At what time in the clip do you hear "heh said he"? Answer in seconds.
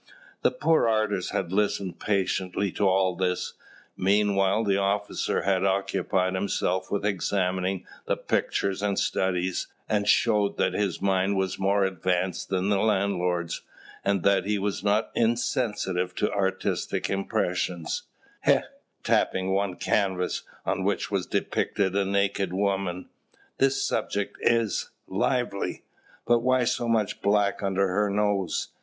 18.39-18.67